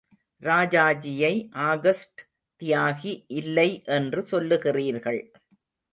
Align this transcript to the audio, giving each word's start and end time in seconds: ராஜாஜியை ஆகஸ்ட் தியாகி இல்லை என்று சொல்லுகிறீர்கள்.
ராஜாஜியை 0.41 1.33
ஆகஸ்ட் 1.51 2.21
தியாகி 2.61 3.13
இல்லை 3.27 3.69
என்று 3.85 4.23
சொல்லுகிறீர்கள். 4.31 5.21